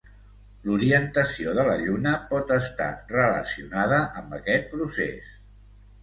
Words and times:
L'orientació 0.67 1.51
de 1.57 1.65
la 1.67 1.75
Lluna 1.81 2.13
pot 2.31 2.53
estar 2.55 2.87
relacionada 3.11 3.99
amb 4.23 4.33
aquest 4.39 4.65
procés. 4.71 5.29